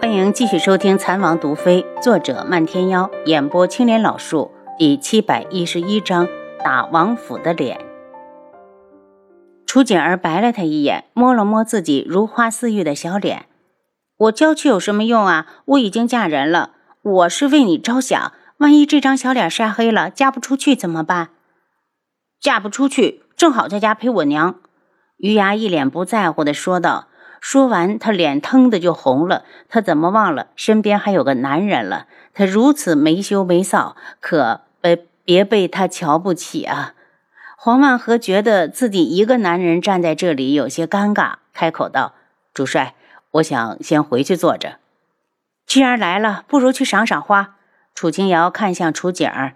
[0.00, 6.26] 欢迎继续收听《残王毒妃》，作者漫天妖，演播青莲老树，第七百一十一章：
[6.64, 7.78] 打王府的脸。
[9.66, 13.44] 楚锦儿白了他一眼，摸了摸自己如花似玉的小脸
[14.16, 15.46] ：“我娇气有什么用啊？
[15.66, 16.70] 我已经嫁人了，
[17.02, 18.32] 我是为你着想。
[18.56, 21.28] 万一这张小脸晒黑了，嫁不出去怎么办？
[22.40, 24.54] 嫁不出去，正好在家陪我娘。”
[25.20, 27.08] 余牙一脸不在乎的说道。
[27.40, 29.44] 说完，他脸腾的就红了。
[29.68, 32.06] 他怎么忘了身边还有个男人了？
[32.34, 36.94] 他如此没羞没臊，可别别被他瞧不起啊！
[37.56, 42.14] 黄万和觉得自己一个男人站在这里有些尴尬，开口道
[42.54, 42.94] ：“主帅，
[43.32, 44.76] 我想先回去坐着。
[45.66, 47.56] 既然来了，不如去赏赏花。”
[47.94, 49.54] 楚清瑶看向楚景儿：“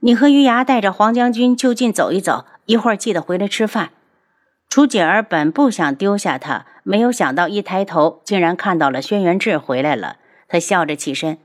[0.00, 3.90] 你和余牙带着黄将军就近走一走，一会儿记得回来吃饭。”
[4.74, 10.16] 楚锦儿本不想丢下他，没有想到一抬头竟然看到了轩辕志回来了。
[10.48, 11.38] 他笑着起身：“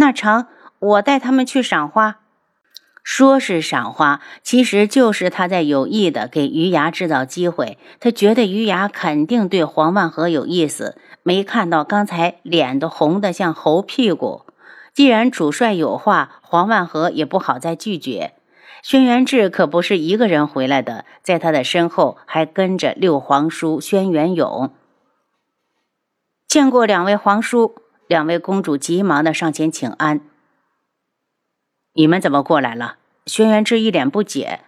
[0.00, 0.48] 那成，
[0.80, 2.16] 我带他们去赏花。”
[3.04, 7.78] 说是赏花，其实就是他在有意的给余牙制造机会。
[8.00, 14.42] 他觉得余牙肯定对黄万和有意思，没看到刚才脸都红得像猴屁股。
[14.92, 18.32] 既然主帅有话，黄万和也不好再拒绝。
[18.82, 24.74] 轩辕志可不是一个人回来的，在他的身后还跟着六皇叔轩辕勇。
[26.48, 27.76] 见过两位皇叔，
[28.08, 30.20] 两位公主急忙的上前请安。
[31.92, 32.96] 你们怎么过来了？
[33.24, 34.60] 轩辕志一脸不解。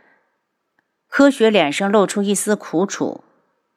[1.09, 3.25] 柯雪脸上露出一丝苦楚：“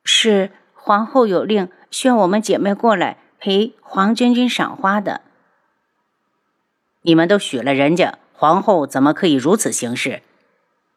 [0.05, 5.21] 是皇后有令，宣我们姐妹过来陪黄君君赏花的。
[7.01, 10.21] 你们都许了人家，皇后怎么可以如此行事？”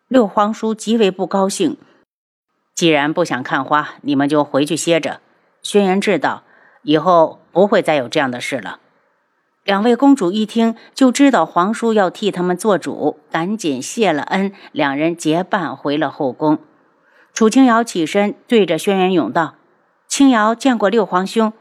[0.07, 1.77] 六皇叔极为不高兴。
[2.75, 5.21] 既然不想看花，你们就回去歇着。
[5.63, 6.45] 轩辕志道
[6.83, 8.81] ：“以后不会再有这样的事了。”
[9.65, 16.59] 两位公主一听就知道皇叔要替他们做主，赶紧谢了恩，两人结伴回了后宫。
[17.35, 19.57] 楚清瑶起身对着轩辕勇道
[20.09, 21.53] ：“清瑶见过六皇兄，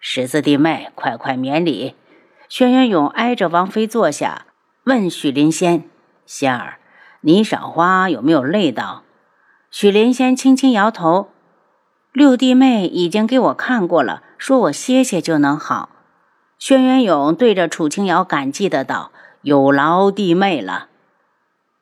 [0.00, 1.94] 十四弟妹快快免礼。”
[2.48, 4.45] 轩辕勇挨着王妃坐下，
[4.86, 5.82] 问许林仙
[6.26, 6.78] ：“仙儿。”
[7.22, 9.02] 你赏花有没有累到？
[9.68, 11.28] 许灵仙轻轻摇头。
[12.12, 15.88] 六弟妹已经给我看过了，说我歇歇就能好。
[16.56, 19.10] 轩辕勇对着楚清瑶感激的道
[19.42, 20.86] ：“有劳弟妹了。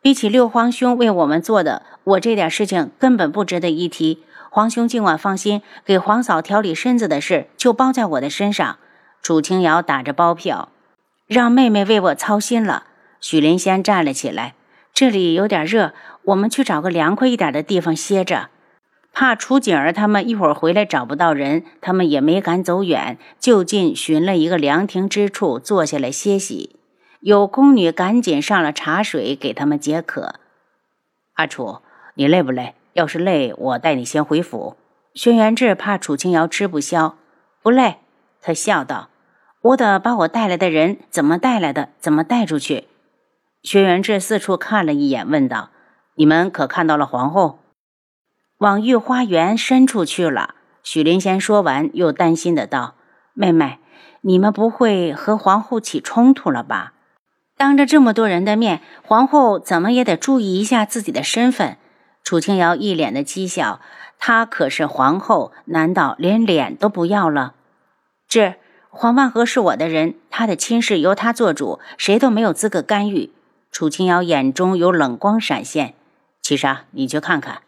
[0.00, 4.24] 比起六皇兄为我们做的，我这点事情根本不值得一提。
[4.48, 8.78] 皇兄尽管放心，给皇嫂调理身子的事就包在我的身上。”
[9.20, 10.70] 楚清瑶打着包票，
[11.26, 12.84] 让妹妹为我操心了。
[13.24, 14.52] 许灵仙站了起来。
[14.92, 18.50] 这里有点热，我们去找个凉快一点的地方歇着。
[19.14, 26.76] 怕楚景儿他们一会儿回来找不到人，他们也没敢走远，就近寻了一个凉亭之处坐下来歇息。
[27.20, 30.34] 有宫女赶紧上了茶水给他们解渴。
[31.36, 31.78] 阿楚，
[32.16, 32.74] 你累不累？
[32.92, 34.76] 要是累，我带你先回府。
[35.14, 37.16] 轩辕志怕楚清瑶吃不消，
[37.62, 37.96] 不累。
[38.42, 39.08] 他笑道
[39.72, 42.84] ：“我得把我带来的人怎么带来的，怎么带出去。”
[43.64, 45.70] 薛元志四处看了一眼，问道
[46.16, 47.60] ：“你们可看到了皇后？
[48.58, 50.54] 往御花园深处去了。”
[50.84, 52.94] 许灵仙说完，又担心的道
[53.32, 53.78] ：“妹妹，
[54.20, 56.92] 你们不会和皇后起冲突了吧？
[57.56, 61.78] 当着这么多人的面，皇后怎么也得注意一下自己的身份。”
[62.22, 63.80] 楚清瑶一脸的讥笑
[64.20, 67.54] ：“她可是皇后，难道连脸都不要了？”
[68.28, 68.56] 这
[68.90, 73.32] 黄万和是我的人，他的亲事由他做主，谁都没有资格干预。
[73.74, 75.94] 楚清瑶眼中有冷光闪现，
[76.40, 77.62] 七杀，你去看看。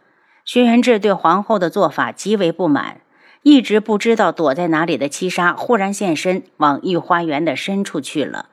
[0.45, 3.01] 轩辕志对皇后的做法极为不满，
[3.43, 8.47] 一直不知道躲在哪里的七杀忽然现身，往御花园的深处去了。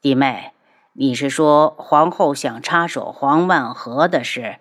[0.00, 0.52] 弟妹，
[0.92, 4.58] 你是说皇后想插手黄万和的事？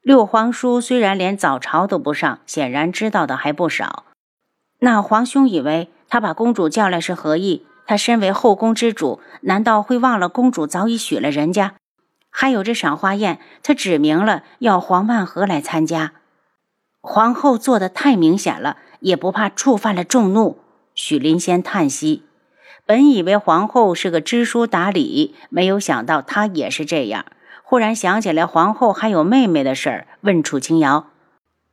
[0.00, 4.04] 六皇叔虽然连早朝都不上，显然知道的还不少。
[4.78, 7.66] 那皇兄以为他把公主叫来是何意？
[7.86, 11.74] 他身为后宫之主，难道会忘了公主早已许了人家？
[12.30, 16.12] 还有这赏花宴，他指明了要黄万和来参加。
[17.02, 20.58] 皇后做的太明显了，也不怕触犯了众怒。
[20.94, 22.22] 许林仙叹息，
[22.86, 27.26] 本以为皇后是个知书达理，没有想到她也是这样。
[27.62, 31.08] 忽然想起来皇后还有妹妹的事儿，问楚清瑶：“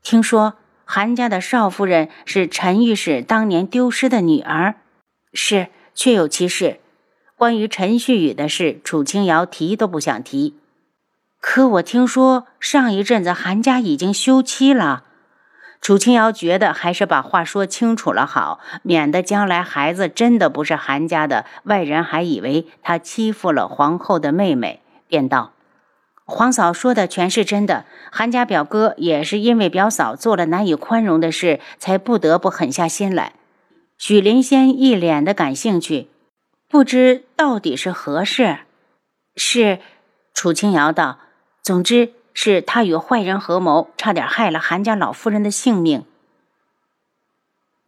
[0.03, 4.75] 听说韩家的少夫人是陈御史当年丢失的女儿？”
[5.31, 5.67] 是。
[5.99, 6.79] 确有其事，
[7.35, 10.55] 关于陈旭宇的事，楚清瑶提都不想提。
[11.41, 15.03] 可我听说上一阵子韩家已经休妻了，
[15.81, 25.51] 楚清瑶觉得还是把话说清楚了好，免得将来孩子真的不是韩家的，外人还以为他欺负了皇后的妹妹，便道
[26.23, 33.33] ：“皇嫂说的全是真的，韩家表哥也是因为表嫂做了难以宽容的事，才不得不狠下心来。”
[33.99, 36.07] 许林仙一脸的感兴趣，
[36.67, 38.61] 不知到底是何事。
[39.35, 39.79] 是，
[40.33, 41.19] 楚清瑶道
[41.61, 46.05] ：“总之。”是他与坏人合谋，差点害了韩家老夫人的性命。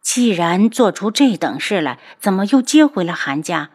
[0.02, 3.70] 既然做出这等事来，怎么又接回了韩家？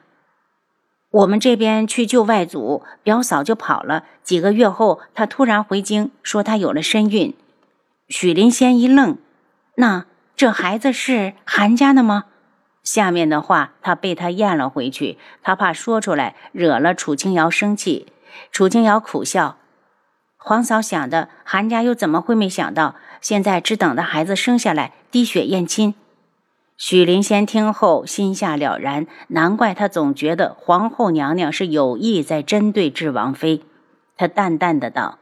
[1.10, 4.04] 我们这边去救外祖，表嫂就跑了。
[4.24, 7.36] 几个月后，他突然回京，说他有了身孕。
[8.07, 9.18] 许林仙一愣，
[9.78, 10.06] 那
[10.38, 12.25] 这孩子是韩家的吗？
[12.84, 18.06] 下面的话他被他咽了回去，他怕说出来惹了楚清瑶生气。
[18.51, 19.57] 楚清瑶苦笑。
[20.38, 22.94] 皇嫂想的，韩家又怎么会没想到？
[23.19, 25.95] 现在只等着孩子生下来，滴血验亲。
[26.78, 33.63] 许灵仙听后心下了然，难怪他总觉得皇后娘娘是有意在针对智王妃。
[34.16, 35.18] 他淡淡的道：“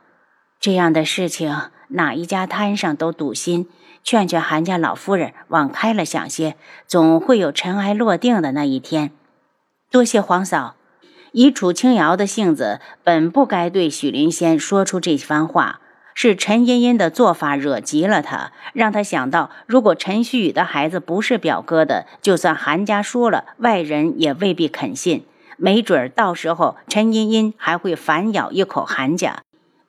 [0.59, 1.55] 这样的事情，
[1.87, 3.69] 哪一家摊上都堵心。
[4.05, 6.55] 劝劝韩家老夫人，往开了想些，
[6.85, 9.09] 总会有尘埃落定的那一天。
[9.89, 10.75] 多谢皇嫂。”
[11.33, 15.81] 以楚清瑶的性子，本不该对许林仙说出这番话。
[16.13, 25.25] 是陈茵茵的做法惹急了他，让他想到，如果陈旭宇的孩子不是表哥的，就算韩家说了，外人也未必肯信。
[25.57, 29.41] 没准儿到时候陈茵茵还会反咬一口韩家。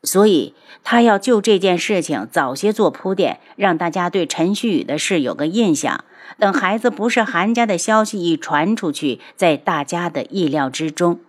[0.07, 6.05] 所以他要就这件事情早些做铺垫，让大家对陈旭宇的事有个印象。
[6.39, 11.21] 等孩子不是韩家的消息一传出去，在大家的意料之中。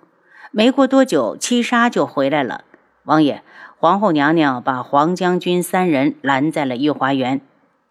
[0.52, 2.64] 没过多久，七杀就回来了。
[3.04, 3.44] 王爷，
[3.78, 7.42] 皇后娘娘把黄将军三人拦在了御花园。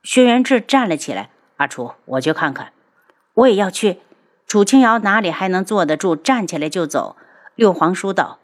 [0.02, 2.72] 薛元志站了起来：“阿楚，我去看看。”
[3.34, 3.98] 我也要去。
[4.46, 7.16] 楚清瑶哪里还能坐得住，站起来就走。
[7.54, 8.38] 六皇叔道：“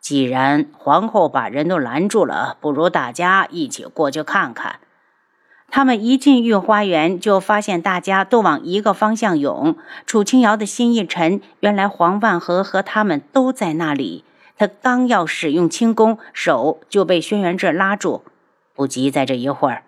[0.00, 4.80] 既然皇后把人都拦住了，不如大家一起过去看看。”
[5.70, 9.76] 他们一进御花园，就发现大家都往一个方向涌。
[10.06, 14.24] 楚清瑶的心一沉，原来黄万和和他们都在那里。
[14.56, 18.22] 他刚要使用轻功，手就被轩辕志拉住。
[18.74, 19.84] 不急，在这一会儿。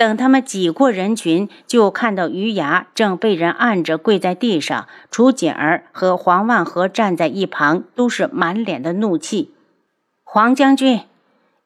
[0.00, 4.88] 等他们挤过人群，就看到余牙正被人按着跪在地上。
[5.10, 9.52] 楚锦儿和黄万和站在一旁，都是满脸的怒气。
[10.24, 11.02] 黄将军。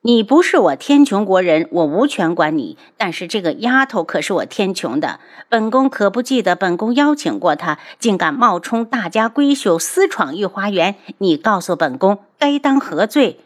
[0.02, 2.76] 你不是我天穹国人，我无权管你。
[2.96, 10.96] 但是这个丫头可是我天穹的，本宫可不记得本宫邀请过她，竟敢冒充大家闺秀私闯御花园。
[11.18, 13.38] 你告诉本宫，该当何罪？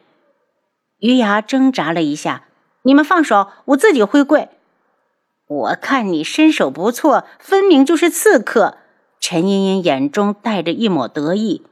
[0.98, 2.44] 余牙挣扎了一下，
[2.84, 4.48] 你们放手，我自己会跪。
[5.48, 8.76] 我看你身手不错，分明就是刺客。
[9.18, 11.64] 陈茵茵眼中带着一抹得意。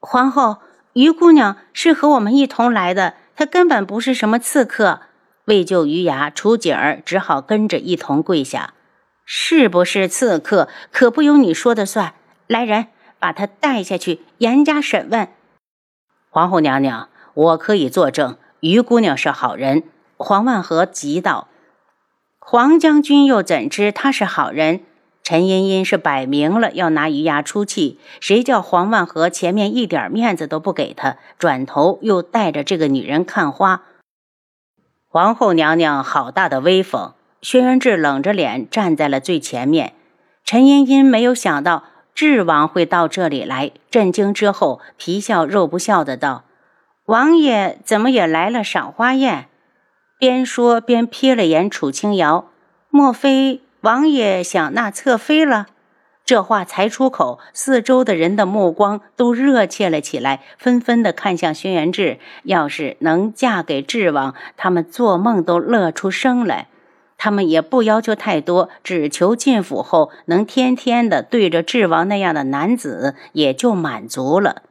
[0.00, 0.58] 皇后，
[0.92, 3.14] 于姑娘是和我们一同来的。
[3.36, 5.00] 她根本不是什么刺客，
[5.46, 8.74] 为救余牙，楚景儿只好跟着一同跪下。
[9.24, 12.14] 是不是刺客，可不由你说的算。
[12.46, 12.86] 来人，
[13.18, 15.28] 把他带下去，严加审问。
[16.30, 19.82] 皇后娘娘，我可以作证，于姑娘是好人。
[20.16, 21.48] 黄万和急道
[22.46, 24.80] ：“黄将军又怎知他是好人？”
[25.24, 33.84] 陈茵茵是摆明了要拿余牙出气，谁叫黄万和前面一点面子都不给他，转头又带着这个女人看花。
[35.08, 37.14] 皇后娘娘好大的威风！
[37.40, 39.94] 轩辕志冷着脸站在了最前面。
[40.44, 41.84] 陈茵茵没有想到
[42.14, 46.44] 智王会到这里来，震惊之后皮笑肉不笑的道
[47.06, 49.46] ：“王爷怎么也来了赏花宴？”
[50.18, 52.46] 边说边瞥了眼楚清瑶，
[52.90, 53.60] 莫非？
[53.80, 55.66] 王爷想纳侧妃了，
[56.24, 62.18] 这话才出口，四周的人的目光都热切了起来，纷纷的看向轩辕志。
[62.44, 66.68] 要是能嫁给智王，他们做梦都乐出声来。
[67.18, 74.62] 他们也不要求太多，只求进府后能天天的对着智王那样的男子，也就满足了。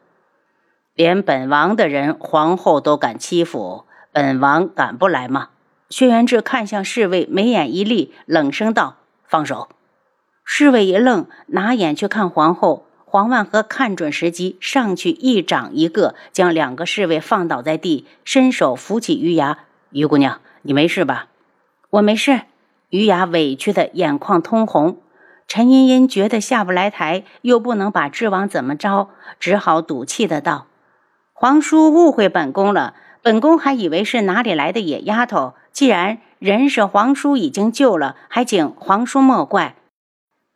[0.95, 5.49] 连本王的人，皇后都敢欺负，本王敢不来吗？
[5.89, 8.97] 轩辕志看向侍卫，眉眼一立，冷声道。
[9.27, 9.69] 放手！
[10.45, 12.85] 侍卫一愣，拿眼去看皇后。
[13.05, 19.57] 黄万和看准时机，上去一掌一个，将两个侍卫放倒在地，伸手扶起余牙。
[19.89, 21.25] 余姑娘，你没事吧？
[21.89, 22.41] 我没事。
[22.89, 24.99] 余牙委屈的眼眶通红。
[25.47, 30.67] 陈茵茵觉得下不来台，又不能把智王怎么着，只好赌气的道
[31.33, 32.93] ：“皇叔误会本宫了，
[33.23, 35.53] 本宫还以为是哪里来的野丫头。
[35.71, 39.75] 既然……”人是皇叔已经救了，还请皇叔莫怪。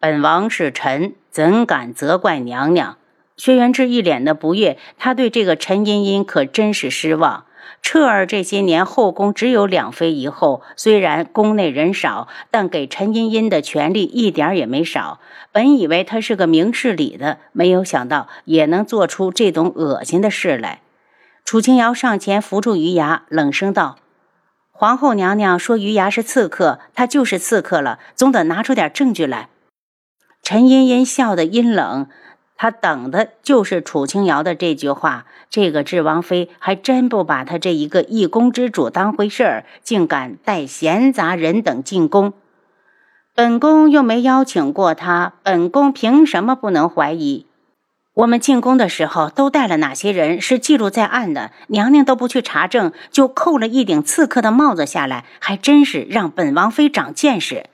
[0.01, 2.97] 本王是臣，怎敢责怪娘娘？
[3.37, 7.45] 薛元志一脸的不悦，他对这个陈茵茵可真是失望。
[7.81, 15.21] 彻儿这些年后宫只有两妃一后，虽然宫内人少，但给陈茵茵的权力一点也没少。
[15.53, 20.81] 本以为她是个明事理的，没有想到也能做出这种恶心的事来。
[21.47, 23.95] 楚清瑶上前扶住余牙，冷声道
[24.69, 29.47] ：“皇后娘娘说余牙是刺客，他就是刺客了，总得拿出点证据来。”
[30.43, 32.09] 陈茵茵笑得阴冷。
[32.57, 35.25] 她等的就是楚清瑶的这句话。
[35.49, 42.33] 这个智王妃还真不把她这一个一宫之主当回事儿，竟敢带闲杂人等进宫。
[43.33, 47.46] 本宫又没邀请过他，本宫凭什么不能怀疑？
[48.17, 51.51] 我们进宫的时候都带了哪些人，是记录在案的。
[51.67, 57.67] 娘娘都不去查证，就扣了一顶刺客的帽子下来，还真是让本王妃长见识。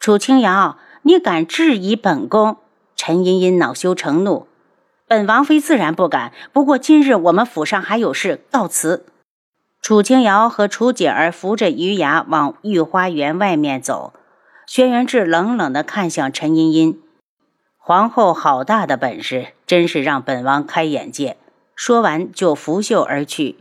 [0.00, 2.56] 楚清瑶，你敢质疑本宫？
[2.96, 4.46] 陈茵茵恼羞成怒，
[5.06, 6.32] 本王妃自然不敢。
[6.54, 9.04] 不过今日我们府上还有事，告辞。
[9.82, 14.14] 楚清瑶和楚姐儿扶着余牙往御花园外面走。
[14.66, 16.98] 轩辕志冷冷地看向陈茵茵
[17.84, 21.36] ：“皇后好大的本事，真是让本王开眼界。”
[21.74, 23.56] 说完就拂袖而去。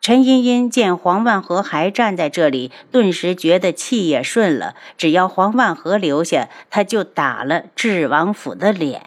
[0.00, 4.74] 陈茵茵见黄万和还站在这里，顿时觉得气也顺了。
[4.96, 9.02] 只要黄万和留下，他就打了智王府的脸。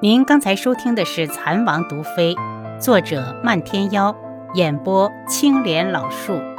[0.00, 2.34] 您刚才收听的是《蚕王毒妃》，
[2.78, 4.14] 作者漫天妖，
[4.54, 6.51] 演播青莲老树。